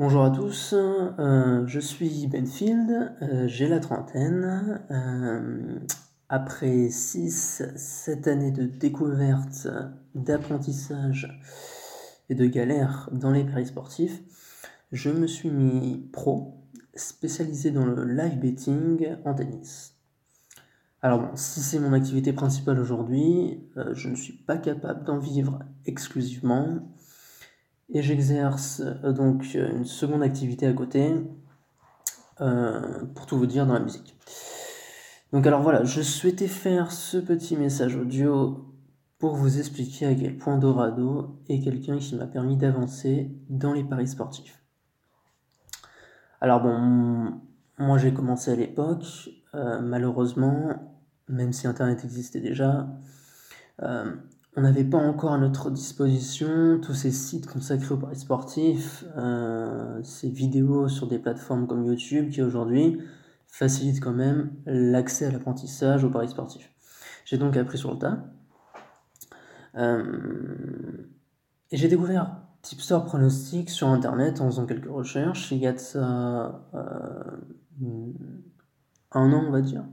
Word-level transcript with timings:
Bonjour 0.00 0.24
à 0.24 0.30
tous, 0.30 0.72
euh, 0.72 1.66
je 1.66 1.78
suis 1.78 2.26
Benfield, 2.26 3.12
euh, 3.20 3.46
j'ai 3.46 3.68
la 3.68 3.80
trentaine. 3.80 4.80
Euh, 4.90 5.78
après 6.30 6.88
6-7 6.88 8.26
années 8.26 8.50
de 8.50 8.62
découverte, 8.62 9.68
d'apprentissage 10.14 11.38
et 12.30 12.34
de 12.34 12.46
galère 12.46 13.10
dans 13.12 13.30
les 13.30 13.44
paris 13.44 13.66
sportifs, 13.66 14.22
je 14.90 15.10
me 15.10 15.26
suis 15.26 15.50
mis 15.50 16.08
pro, 16.14 16.64
spécialisé 16.94 17.70
dans 17.70 17.84
le 17.84 18.02
live 18.06 18.38
betting 18.38 19.06
en 19.26 19.34
tennis. 19.34 19.96
Alors 21.02 21.20
bon, 21.20 21.30
si 21.34 21.60
c'est 21.60 21.78
mon 21.78 21.92
activité 21.92 22.32
principale 22.32 22.80
aujourd'hui, 22.80 23.68
je 23.92 24.08
ne 24.08 24.14
suis 24.14 24.32
pas 24.32 24.56
capable 24.56 25.04
d'en 25.04 25.18
vivre 25.18 25.58
exclusivement 25.84 26.90
et 27.92 28.02
j'exerce 28.02 28.82
euh, 29.04 29.12
donc 29.12 29.54
une 29.54 29.84
seconde 29.84 30.22
activité 30.22 30.66
à 30.66 30.72
côté, 30.72 31.12
euh, 32.40 33.04
pour 33.14 33.26
tout 33.26 33.36
vous 33.36 33.46
dire 33.46 33.66
dans 33.66 33.74
la 33.74 33.80
musique. 33.80 34.16
Donc 35.32 35.46
alors 35.46 35.62
voilà, 35.62 35.84
je 35.84 36.00
souhaitais 36.00 36.48
faire 36.48 36.90
ce 36.90 37.18
petit 37.18 37.56
message 37.56 37.96
audio 37.96 38.66
pour 39.18 39.34
vous 39.34 39.58
expliquer 39.58 40.06
à 40.06 40.14
quel 40.14 40.38
point 40.38 40.56
Dorado 40.56 41.38
est 41.48 41.60
quelqu'un 41.60 41.98
qui 41.98 42.16
m'a 42.16 42.26
permis 42.26 42.56
d'avancer 42.56 43.30
dans 43.48 43.74
les 43.74 43.84
paris 43.84 44.08
sportifs. 44.08 44.64
Alors 46.40 46.62
bon, 46.62 47.38
moi 47.78 47.98
j'ai 47.98 48.14
commencé 48.14 48.50
à 48.50 48.56
l'époque, 48.56 49.28
euh, 49.54 49.80
malheureusement, 49.80 50.70
même 51.28 51.52
si 51.52 51.66
Internet 51.66 52.04
existait 52.04 52.40
déjà, 52.40 52.88
on 54.56 54.62
n'avait 54.62 54.84
pas 54.84 54.98
encore 54.98 55.32
à 55.32 55.38
notre 55.38 55.70
disposition 55.70 56.80
tous 56.82 56.94
ces 56.94 57.12
sites 57.12 57.46
consacrés 57.46 57.94
aux 57.94 57.98
paris 57.98 58.16
sportifs, 58.16 59.04
euh, 59.16 60.02
ces 60.02 60.28
vidéos 60.28 60.88
sur 60.88 61.06
des 61.06 61.18
plateformes 61.18 61.66
comme 61.66 61.84
YouTube 61.84 62.30
qui 62.30 62.42
aujourd'hui 62.42 63.00
facilitent 63.46 64.00
quand 64.00 64.12
même 64.12 64.50
l'accès 64.66 65.26
à 65.26 65.30
l'apprentissage 65.30 66.04
aux 66.04 66.10
paris 66.10 66.28
sportifs. 66.28 66.70
J'ai 67.24 67.38
donc 67.38 67.56
appris 67.56 67.78
sur 67.78 67.92
le 67.92 67.98
tas. 67.98 68.24
Euh, 69.76 71.06
et 71.70 71.76
j'ai 71.76 71.86
découvert 71.86 72.36
Tipster 72.62 72.98
Pronostic 73.06 73.70
sur 73.70 73.86
internet 73.86 74.40
en 74.40 74.46
faisant 74.46 74.66
quelques 74.66 74.90
recherches. 74.90 75.52
Il 75.52 75.58
y 75.58 75.66
a 75.68 75.72
de 75.72 75.78
ça 75.78 76.66
euh, 76.74 77.22
un 79.12 79.32
an, 79.32 79.44
on 79.46 79.50
va 79.52 79.60
dire. 79.60 79.84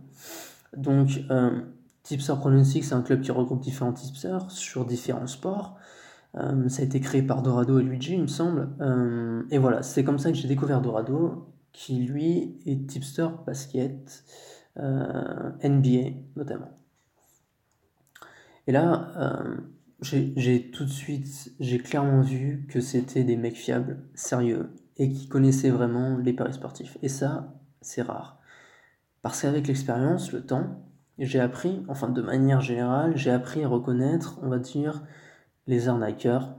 Donc, 0.75 1.21
Tipster 2.07 2.35
Pronostic, 2.39 2.85
c'est 2.85 2.93
un 2.93 3.01
club 3.01 3.19
qui 3.19 3.31
regroupe 3.31 3.59
différents 3.59 3.91
tipsters 3.91 4.49
sur 4.49 4.85
différents 4.85 5.27
sports. 5.27 5.77
Euh, 6.35 6.69
ça 6.69 6.81
a 6.81 6.85
été 6.85 7.01
créé 7.01 7.21
par 7.21 7.41
Dorado 7.41 7.79
et 7.79 7.83
Luigi, 7.83 8.13
il 8.13 8.21
me 8.21 8.27
semble. 8.27 8.69
Euh, 8.79 9.43
et 9.51 9.57
voilà, 9.57 9.83
c'est 9.83 10.05
comme 10.05 10.17
ça 10.17 10.31
que 10.31 10.37
j'ai 10.37 10.47
découvert 10.47 10.79
Dorado, 10.79 11.51
qui 11.73 11.99
lui 11.99 12.61
est 12.65 12.87
tipster 12.87 13.27
basket, 13.45 14.23
euh, 14.79 15.51
NBA 15.61 16.11
notamment. 16.37 16.71
Et 18.67 18.71
là, 18.71 19.11
j'ai 20.01 20.71
tout 20.71 20.85
de 20.85 20.89
suite, 20.89 21.53
j'ai 21.59 21.77
clairement 21.77 22.21
vu 22.21 22.67
que 22.69 22.79
c'était 22.79 23.25
des 23.25 23.35
mecs 23.35 23.57
fiables, 23.57 24.01
sérieux, 24.13 24.69
et 24.95 25.11
qui 25.11 25.27
connaissaient 25.27 25.71
vraiment 25.71 26.15
les 26.17 26.31
paris 26.31 26.53
sportifs. 26.53 26.97
Et 27.01 27.09
ça, 27.09 27.53
c'est 27.81 28.01
rare. 28.01 28.39
Parce 29.21 29.41
qu'avec 29.41 29.67
l'expérience, 29.67 30.31
le 30.31 30.45
temps, 30.45 30.86
j'ai 31.25 31.39
appris, 31.39 31.83
enfin 31.87 32.09
de 32.09 32.21
manière 32.21 32.61
générale, 32.61 33.15
j'ai 33.17 33.31
appris 33.31 33.63
à 33.63 33.67
reconnaître, 33.67 34.39
on 34.43 34.49
va 34.49 34.59
dire, 34.59 35.03
les 35.65 35.89
arnaqueurs 35.89 36.55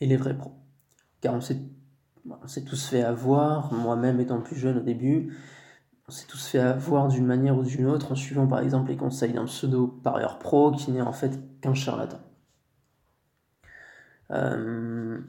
et 0.00 0.06
les 0.06 0.16
vrais 0.16 0.36
pros. 0.36 0.52
Car 1.20 1.34
on 1.34 1.40
s'est, 1.40 2.64
tous 2.64 2.86
fait 2.86 3.02
avoir, 3.02 3.72
moi-même 3.72 4.20
étant 4.20 4.40
plus 4.40 4.56
jeune 4.56 4.78
au 4.78 4.82
début, 4.82 5.36
on 6.08 6.12
s'est 6.12 6.26
tous 6.26 6.46
fait 6.46 6.58
avoir 6.58 7.08
d'une 7.08 7.26
manière 7.26 7.56
ou 7.56 7.62
d'une 7.62 7.86
autre 7.86 8.12
en 8.12 8.14
suivant 8.14 8.46
par 8.46 8.60
exemple 8.60 8.90
les 8.90 8.96
conseils 8.96 9.32
d'un 9.32 9.44
pseudo 9.44 9.86
parieur 9.86 10.38
pro 10.38 10.72
qui 10.72 10.90
n'est 10.92 11.02
en 11.02 11.12
fait 11.12 11.38
qu'un 11.60 11.74
charlatan. 11.74 12.18
Euh, 14.30 15.20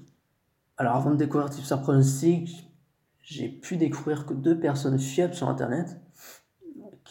alors 0.78 0.96
avant 0.96 1.12
de 1.12 1.18
découvrir 1.18 1.50
Tipster 1.50 1.75
Pronostic, 1.81 2.72
j'ai 3.22 3.50
pu 3.50 3.78
découvrir 3.78 4.25
que 4.25 4.34
deux 4.34 4.59
personnes 4.59 5.00
fiables 5.00 5.34
sur 5.34 5.50
internet, 5.50 6.02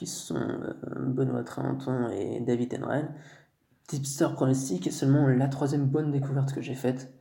qui 0.00 0.06
sont 0.06 0.34
euh, 0.34 0.72
Benoît 0.96 1.44
Tréanton 1.44 2.08
et 2.08 2.40
David 2.40 2.74
Enrel. 2.82 3.14
Tipster 3.86 4.28
Pronostic 4.32 4.86
est 4.86 4.92
seulement 4.92 5.26
la 5.28 5.46
troisième 5.46 5.84
bonne 5.84 6.10
découverte 6.10 6.54
que 6.54 6.62
j'ai 6.62 6.74
faite, 6.74 7.12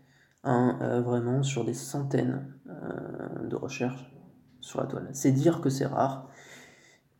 hein, 0.45 0.79
euh, 0.81 1.01
vraiment 1.01 1.43
sur 1.43 1.65
des 1.65 1.73
centaines 1.73 2.53
euh, 2.69 3.47
de 3.49 3.55
recherches 3.57 4.09
sur 4.61 4.79
la 4.79 4.87
toile. 4.87 5.09
C'est 5.11 5.33
dire 5.33 5.59
que 5.59 5.69
c'est 5.69 5.87
rare 5.87 6.29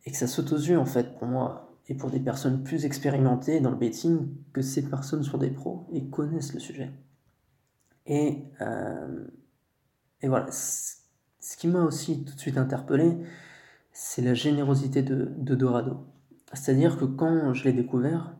et 0.06 0.12
que 0.12 0.16
ça 0.16 0.26
saute 0.26 0.50
aux 0.52 0.56
yeux 0.56 0.78
en 0.78 0.86
fait 0.86 1.18
pour 1.18 1.28
moi 1.28 1.76
et 1.88 1.94
pour 1.94 2.08
des 2.08 2.20
personnes 2.20 2.62
plus 2.62 2.86
expérimentées 2.86 3.60
dans 3.60 3.70
le 3.70 3.76
betting 3.76 4.34
que 4.54 4.62
ces 4.62 4.88
personnes 4.88 5.24
sont 5.24 5.36
des 5.36 5.50
pros 5.50 5.88
et 5.92 6.08
connaissent 6.08 6.54
le 6.54 6.60
sujet. 6.60 6.90
Et, 8.06 8.44
et 10.22 10.28
voilà, 10.28 10.50
ce 10.50 11.56
qui 11.58 11.68
m'a 11.68 11.84
aussi 11.84 12.24
tout 12.24 12.34
de 12.34 12.40
suite 12.40 12.56
interpellé, 12.56 13.18
c'est 13.92 14.22
la 14.22 14.34
générosité 14.34 15.02
de, 15.02 15.54
Dorado. 15.54 16.06
C'est-à-dire 16.52 16.98
que 16.98 17.04
quand 17.04 17.54
je 17.54 17.64
l'ai 17.64 17.72
découvert, 17.72 18.36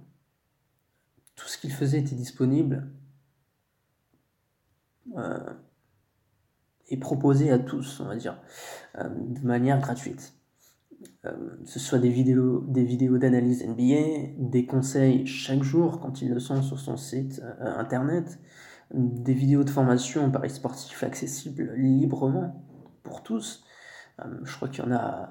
tout 1.36 1.48
ce 1.48 1.58
qu'il 1.58 1.72
faisait 1.72 2.00
était 2.00 2.14
disponible 2.14 2.90
euh, 5.16 5.38
et 6.88 6.96
proposé 6.96 7.50
à 7.50 7.58
tous, 7.58 8.00
on 8.00 8.06
va 8.06 8.16
dire, 8.16 8.40
euh, 8.98 9.08
de 9.08 9.46
manière 9.46 9.80
gratuite. 9.80 10.34
Euh, 11.24 11.32
ce 11.64 11.78
soit 11.78 11.98
des 11.98 12.10
vidéos, 12.10 12.64
des 12.68 12.84
d'analyse 13.18 13.64
NBA, 13.66 14.34
des 14.38 14.66
conseils 14.66 15.26
chaque 15.26 15.62
jour 15.62 16.00
quand 16.00 16.20
ils 16.20 16.30
le 16.30 16.40
sont 16.40 16.62
sur 16.62 16.78
son 16.78 16.96
site 16.96 17.42
internet, 17.60 18.38
des 18.92 19.34
vidéos 19.34 19.64
de 19.64 19.70
formation 19.70 20.24
en 20.24 20.30
paris 20.30 20.50
sportif 20.50 21.02
accessibles 21.04 21.72
librement 21.74 22.64
pour 23.02 23.22
tous, 23.22 23.64
je 24.42 24.56
crois 24.56 24.68
qu'il 24.68 24.84
y 24.84 24.86
en 24.86 24.92
a 24.92 25.30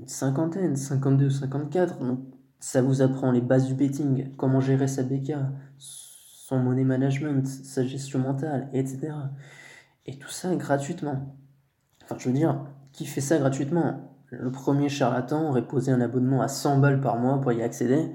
une 0.00 0.08
cinquantaine, 0.08 0.76
52, 0.76 1.30
54. 1.30 1.98
Donc 1.98 2.20
ça 2.60 2.82
vous 2.82 3.02
apprend 3.02 3.30
les 3.32 3.40
bases 3.40 3.66
du 3.66 3.74
betting, 3.74 4.34
comment 4.36 4.60
gérer 4.60 4.88
sa 4.88 5.02
BK, 5.02 5.34
son 5.78 6.58
money 6.58 6.84
management, 6.84 7.46
sa 7.46 7.84
gestion 7.84 8.18
mentale, 8.18 8.68
etc. 8.72 9.12
Et 10.06 10.18
tout 10.18 10.30
ça 10.30 10.54
gratuitement. 10.56 11.36
Enfin, 12.04 12.16
je 12.18 12.28
veux 12.28 12.34
dire, 12.34 12.64
qui 12.92 13.06
fait 13.06 13.20
ça 13.20 13.38
gratuitement? 13.38 14.16
Le 14.30 14.50
premier 14.50 14.88
charlatan 14.88 15.48
aurait 15.48 15.66
posé 15.66 15.92
un 15.92 16.00
abonnement 16.00 16.40
à 16.40 16.48
100 16.48 16.78
balles 16.78 17.00
par 17.00 17.18
mois 17.18 17.40
pour 17.40 17.52
y 17.52 17.62
accéder. 17.62 18.12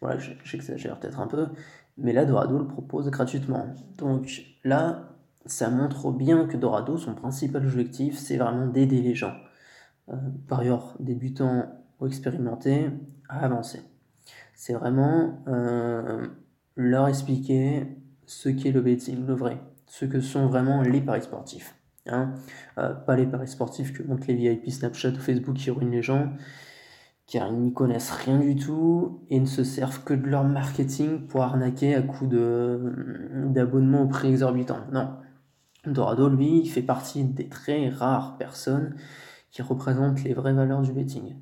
Voilà, 0.00 0.18
j'exagère 0.44 0.98
peut-être 0.98 1.20
un 1.20 1.26
peu. 1.26 1.48
Mais 1.96 2.12
là, 2.12 2.24
Dorado 2.24 2.58
le 2.58 2.66
propose 2.66 3.10
gratuitement. 3.10 3.66
Donc 3.98 4.44
là, 4.64 5.17
ça 5.50 5.70
montre 5.70 6.10
bien 6.12 6.46
que 6.46 6.56
Dorado, 6.56 6.96
son 6.96 7.14
principal 7.14 7.64
objectif, 7.64 8.18
c'est 8.18 8.36
vraiment 8.36 8.66
d'aider 8.66 9.00
les 9.00 9.14
gens, 9.14 9.34
euh, 10.08 10.16
par 10.48 10.60
ailleurs 10.60 10.96
débutants 11.00 11.66
ou 12.00 12.06
expérimentés, 12.06 12.90
à 13.28 13.44
avancer. 13.44 13.82
C'est 14.54 14.74
vraiment 14.74 15.42
euh, 15.48 16.26
leur 16.76 17.08
expliquer 17.08 17.86
ce 18.26 18.48
qu'est 18.48 18.72
le 18.72 18.80
betting, 18.80 19.26
le 19.26 19.34
vrai, 19.34 19.60
ce 19.86 20.04
que 20.04 20.20
sont 20.20 20.46
vraiment 20.46 20.82
les 20.82 21.00
paris 21.00 21.22
sportifs. 21.22 21.74
Hein. 22.06 22.32
Euh, 22.78 22.94
pas 22.94 23.16
les 23.16 23.26
paris 23.26 23.48
sportifs 23.48 23.92
que 23.92 24.02
montrent 24.02 24.26
les 24.28 24.34
VIP 24.34 24.70
Snapchat 24.70 25.10
ou 25.10 25.20
Facebook 25.20 25.56
qui 25.56 25.70
ruinent 25.70 25.90
les 25.90 26.02
gens, 26.02 26.32
car 27.26 27.48
ils 27.48 27.58
n'y 27.58 27.72
connaissent 27.72 28.10
rien 28.10 28.38
du 28.38 28.56
tout 28.56 29.20
et 29.28 29.38
ne 29.38 29.46
se 29.46 29.62
servent 29.62 30.02
que 30.02 30.14
de 30.14 30.26
leur 30.26 30.44
marketing 30.44 31.26
pour 31.26 31.42
arnaquer 31.42 31.94
à 31.94 32.02
coup 32.02 32.26
d'abonnements 32.26 34.02
au 34.02 34.08
prix 34.08 34.28
exorbitant. 34.28 34.78
Non, 34.92 35.10
Dorado, 35.92 36.28
lui, 36.28 36.66
fait 36.66 36.82
partie 36.82 37.24
des 37.24 37.48
très 37.48 37.88
rares 37.88 38.36
personnes 38.36 38.96
qui 39.50 39.62
représentent 39.62 40.22
les 40.22 40.34
vraies 40.34 40.52
valeurs 40.52 40.82
du 40.82 40.92
betting. 40.92 41.36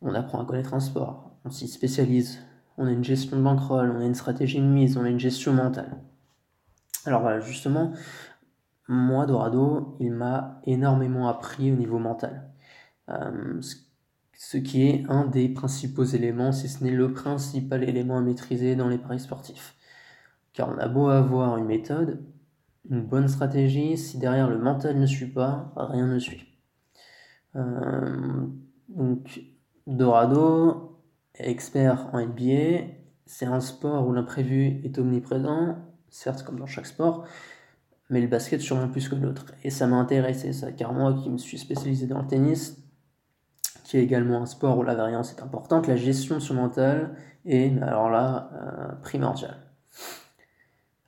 On 0.00 0.14
apprend 0.14 0.40
à 0.40 0.44
connaître 0.44 0.74
un 0.74 0.80
sport, 0.80 1.32
on 1.44 1.50
s'y 1.50 1.68
spécialise, 1.68 2.38
on 2.76 2.86
a 2.86 2.92
une 2.92 3.04
gestion 3.04 3.36
de 3.36 3.42
bankroll, 3.42 3.90
on 3.90 4.00
a 4.00 4.04
une 4.04 4.14
stratégie 4.14 4.60
de 4.60 4.66
mise, 4.66 4.96
on 4.96 5.04
a 5.04 5.08
une 5.08 5.18
gestion 5.18 5.52
mentale. 5.52 5.98
Alors 7.04 7.22
voilà, 7.22 7.40
justement, 7.40 7.92
moi, 8.86 9.26
Dorado, 9.26 9.96
il 10.00 10.12
m'a 10.12 10.60
énormément 10.64 11.28
appris 11.28 11.72
au 11.72 11.76
niveau 11.76 11.98
mental. 11.98 12.50
Euh, 13.08 13.60
ce 14.38 14.56
qui 14.56 14.88
est 14.88 15.04
un 15.08 15.26
des 15.26 15.48
principaux 15.48 16.04
éléments, 16.04 16.52
si 16.52 16.68
ce 16.68 16.84
n'est 16.84 16.92
le 16.92 17.12
principal 17.12 17.82
élément 17.82 18.18
à 18.18 18.20
maîtriser 18.20 18.76
dans 18.76 18.88
les 18.88 18.98
paris 18.98 19.18
sportifs. 19.18 19.74
Car 20.52 20.68
on 20.68 20.78
a 20.78 20.86
beau 20.86 21.08
avoir 21.08 21.56
une 21.56 21.66
méthode, 21.66 22.22
une 22.90 23.02
bonne 23.02 23.28
stratégie, 23.28 23.96
si 23.96 24.18
derrière 24.18 24.48
le 24.48 24.58
mental 24.58 24.98
ne 24.98 25.06
suit 25.06 25.26
pas, 25.26 25.72
rien 25.76 26.06
ne 26.06 26.18
suit. 26.18 26.46
Euh, 27.56 28.46
donc, 28.88 29.42
Dorado, 29.86 30.98
expert 31.34 32.08
en 32.12 32.20
NBA, 32.20 32.86
c'est 33.26 33.46
un 33.46 33.60
sport 33.60 34.06
où 34.06 34.12
l'imprévu 34.12 34.80
est 34.84 34.98
omniprésent, 34.98 35.76
certes 36.08 36.42
comme 36.42 36.58
dans 36.58 36.66
chaque 36.66 36.86
sport, 36.86 37.26
mais 38.10 38.20
le 38.20 38.26
basket 38.26 38.60
sûrement 38.60 38.88
plus 38.88 39.08
que 39.08 39.14
l'autre. 39.14 39.46
Et 39.64 39.70
ça 39.70 39.86
m'a 39.86 39.96
intéressé, 39.96 40.52
ça, 40.52 40.72
car 40.72 40.92
moi 40.92 41.14
qui 41.22 41.28
me 41.28 41.38
suis 41.38 41.58
spécialisé 41.58 42.06
dans 42.06 42.22
le 42.22 42.26
tennis, 42.26 42.82
qui 43.84 43.98
est 43.98 44.02
également 44.02 44.42
un 44.42 44.46
sport 44.46 44.78
où 44.78 44.82
la 44.82 44.94
variance 44.94 45.32
est 45.32 45.42
importante, 45.42 45.86
la 45.86 45.96
gestion 45.96 46.38
de 46.38 46.52
mental 46.54 47.14
est, 47.44 47.80
alors 47.82 48.10
là, 48.10 48.50
euh, 48.52 48.94
primordiale. 49.02 49.56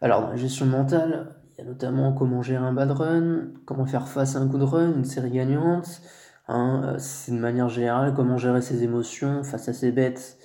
Alors, 0.02 0.22
dans 0.22 0.30
la 0.30 0.36
gestion 0.36 0.66
mentale, 0.66 1.39
notamment 1.64 2.12
comment 2.12 2.42
gérer 2.42 2.64
un 2.64 2.72
bad 2.72 2.90
run, 2.90 3.48
comment 3.64 3.86
faire 3.86 4.08
face 4.08 4.36
à 4.36 4.40
un 4.40 4.48
coup 4.48 4.58
de 4.58 4.64
run, 4.64 4.94
une 4.94 5.04
série 5.04 5.30
gagnante, 5.30 6.02
hein, 6.48 6.82
euh, 6.84 6.98
c'est 6.98 7.32
de 7.32 7.38
manière 7.38 7.68
générale 7.68 8.14
comment 8.14 8.36
gérer 8.36 8.62
ses 8.62 8.82
émotions 8.82 9.42
face 9.42 9.68
à 9.68 9.72
ses 9.72 9.92
bêtes, 9.92 10.38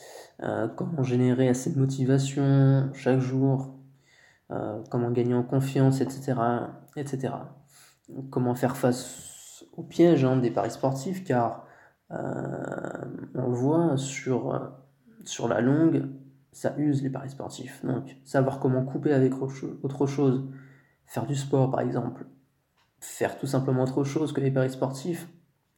euh, 0.43 0.67
comment 0.67 1.03
générer 1.03 1.49
assez 1.49 1.71
de 1.71 1.79
motivation 1.79 2.89
chaque 2.93 3.19
jour, 3.19 3.75
comment 4.91 5.09
gagner 5.11 5.33
en 5.33 5.43
confiance, 5.43 6.01
etc., 6.01 6.33
etc. 6.95 7.33
Comment 8.29 8.53
faire 8.53 8.77
face 8.77 9.65
au 9.75 9.83
piège 9.83 10.23
hein, 10.23 10.37
des 10.37 10.51
paris 10.51 10.69
sportifs, 10.69 11.23
car 11.23 11.65
euh, 12.11 12.17
on 13.33 13.47
le 13.49 13.55
voit 13.55 13.97
sur, 13.97 14.71
sur 15.23 15.47
la 15.47 15.61
longue, 15.61 16.05
ça 16.51 16.75
use 16.77 17.01
les 17.01 17.09
paris 17.09 17.29
sportifs. 17.29 17.83
Donc, 17.83 18.15
savoir 18.23 18.59
comment 18.59 18.83
couper 18.85 19.13
avec 19.13 19.33
autre 19.41 20.05
chose, 20.05 20.43
faire 21.05 21.25
du 21.25 21.35
sport 21.35 21.71
par 21.71 21.81
exemple, 21.81 22.25
faire 22.99 23.37
tout 23.37 23.47
simplement 23.47 23.83
autre 23.83 24.03
chose 24.03 24.33
que 24.33 24.41
les 24.41 24.51
paris 24.51 24.71
sportifs, 24.71 25.27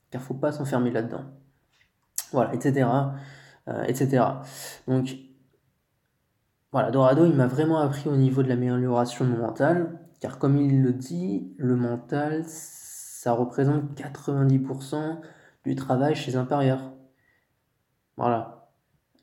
car 0.10 0.22
faut 0.22 0.34
pas 0.34 0.52
s'enfermer 0.52 0.92
là-dedans. 0.92 1.26
Voilà, 2.32 2.54
etc. 2.54 2.90
Euh, 3.68 3.84
etc. 3.84 4.24
Donc, 4.88 5.16
voilà, 6.72 6.92
Dorado, 6.92 7.26
il 7.26 7.34
m'a 7.34 7.48
vraiment 7.48 7.80
appris 7.80 8.10
au 8.10 8.16
niveau 8.16 8.44
de 8.44 8.48
l'amélioration 8.48 9.26
de 9.26 9.32
mon 9.32 9.40
mental, 9.40 10.00
car 10.20 10.40
comme 10.40 10.58
il 10.58 10.82
le 10.82 10.94
dit, 10.94 11.54
le 11.58 11.76
mental, 11.76 12.44
ça 12.46 13.34
représente 13.34 13.94
90% 13.96 15.20
du 15.66 15.76
travail 15.76 16.16
chez 16.16 16.36
un 16.36 16.46
parieur. 16.46 16.94
Voilà. 18.16 18.70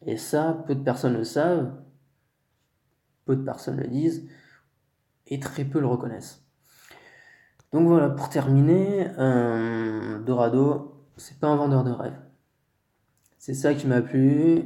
Et 0.07 0.17
ça, 0.17 0.63
peu 0.67 0.75
de 0.75 0.83
personnes 0.83 1.15
le 1.15 1.25
savent, 1.25 1.73
peu 3.25 3.37
de 3.37 3.43
personnes 3.43 3.77
le 3.77 3.89
disent, 3.89 4.29
et 5.27 5.41
très 5.41 5.65
peu 5.65 5.81
le 5.81 5.87
reconnaissent. 5.87 6.45
Donc 7.73 7.89
voilà, 7.89 8.09
pour 8.09 8.29
terminer, 8.29 9.09
euh, 9.19 10.21
Dorado, 10.21 11.07
c'est 11.17 11.39
pas 11.39 11.49
un 11.49 11.57
vendeur 11.57 11.85
de 11.85 11.91
rêve. 11.91 12.17
C'est 13.39 13.55
ça 13.55 13.75
qui 13.75 13.87
m'a 13.87 14.01
plu, 14.01 14.63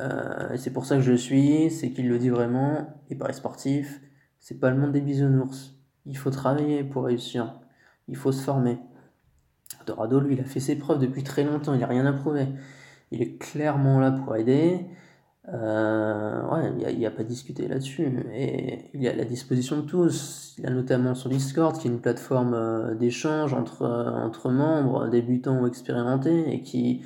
euh, 0.00 0.52
et 0.52 0.58
c'est 0.58 0.72
pour 0.72 0.84
ça 0.84 0.96
que 0.96 1.02
je 1.02 1.12
le 1.12 1.16
suis, 1.16 1.70
c'est 1.70 1.90
qu'il 1.90 2.08
le 2.08 2.18
dit 2.18 2.30
vraiment, 2.30 3.00
et 3.10 3.14
paris 3.14 3.34
sportif, 3.34 4.00
c'est 4.40 4.58
pas 4.58 4.70
le 4.70 4.76
monde 4.76 4.92
des 4.92 5.00
bisounours. 5.00 5.74
Il 6.04 6.16
faut 6.16 6.30
travailler 6.30 6.84
pour 6.84 7.04
réussir, 7.04 7.60
il 8.08 8.16
faut 8.16 8.32
se 8.32 8.42
former. 8.42 8.78
Dorado, 9.86 10.20
lui, 10.20 10.34
il 10.34 10.40
a 10.40 10.44
fait 10.44 10.60
ses 10.60 10.76
preuves 10.76 10.98
depuis 10.98 11.22
très 11.22 11.44
longtemps, 11.44 11.74
il 11.74 11.80
n'a 11.80 11.86
rien 11.86 12.06
à 12.06 12.12
prouver. 12.12 12.46
Il 13.10 13.22
est 13.22 13.38
clairement 13.38 14.00
là 14.00 14.10
pour 14.10 14.36
aider. 14.36 14.86
Euh, 15.52 16.42
ouais, 16.48 16.72
il 16.90 16.98
n'y 16.98 17.06
a, 17.06 17.10
pas 17.10 17.24
discuté 17.24 17.68
là-dessus. 17.68 18.06
Et 18.34 18.90
il 18.94 19.04
est 19.04 19.08
à 19.08 19.16
la 19.16 19.24
disposition 19.24 19.78
de 19.78 19.82
tous. 19.82 20.54
Il 20.58 20.66
a 20.66 20.70
notamment 20.70 21.14
son 21.14 21.28
Discord, 21.28 21.78
qui 21.78 21.88
est 21.88 21.90
une 21.90 22.00
plateforme 22.00 22.54
euh, 22.54 22.94
d'échange 22.94 23.54
entre, 23.54 23.82
euh, 23.82 24.10
entre 24.10 24.50
membres, 24.50 25.08
débutants 25.08 25.60
ou 25.60 25.66
expérimentés, 25.66 26.52
et 26.52 26.62
qui. 26.62 27.02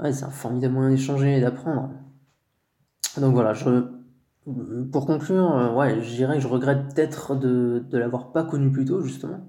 Ouais, 0.00 0.12
c'est 0.12 0.24
un 0.24 0.30
formidable 0.30 0.74
moyen 0.74 0.90
d'échanger 0.90 1.36
et 1.38 1.40
d'apprendre. 1.40 1.90
Donc 3.18 3.32
voilà, 3.32 3.54
je, 3.54 3.86
pour 4.92 5.06
conclure, 5.06 5.74
ouais, 5.76 6.02
je 6.02 6.16
dirais 6.16 6.36
que 6.36 6.42
je 6.42 6.48
regrette 6.48 6.94
peut-être 6.94 7.34
de 7.34 7.84
ne 7.90 7.98
l'avoir 7.98 8.32
pas 8.32 8.44
connu 8.44 8.70
plus 8.70 8.84
tôt, 8.84 9.00
justement 9.02 9.40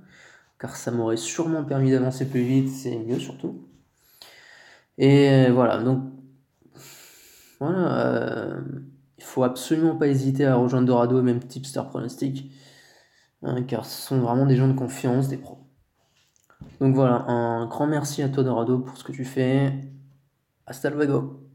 car 0.59 0.75
ça 0.75 0.89
m'aurait 0.89 1.17
sûrement 1.17 1.63
permis 1.63 1.91
d'avancer 1.91 2.27
plus 2.27 2.41
vite, 2.41 2.69
c'est 2.69 2.97
mieux 2.97 3.19
surtout. 3.19 3.67
Et 4.97 5.50
voilà, 5.51 5.83
donc 5.83 6.01
voilà, 7.59 8.06
euh, 8.06 8.62
il 9.18 9.24
faut 9.24 9.44
absolument 9.44 9.95
pas 9.95 10.07
hésiter 10.07 10.45
à 10.45 10.56
rejoindre 10.56 10.88
Dorado, 10.88 11.21
même 11.21 11.39
Tipster 11.39 11.81
Pronostic, 11.89 12.51
hein, 13.44 13.63
car 13.63 13.86
ce 13.86 14.07
sont 14.07 14.19
vraiment 14.19 14.45
des 14.45 14.56
gens 14.56 14.68
de 14.68 14.74
confiance, 14.77 15.27
des 15.27 15.38
pros. 15.38 15.59
Donc 16.80 16.95
voilà, 16.95 17.25
un 17.27 17.68
grand 17.68 17.88
merci 17.88 18.21
à 18.24 18.30
toi 18.30 18.44
Dorado 18.44 18.80
pour 18.80 18.98
ce 18.98 19.04
que 19.04 19.12
tu 19.12 19.25
fais. 19.25 19.74
Hasta 20.65 20.89
luego. 20.89 21.46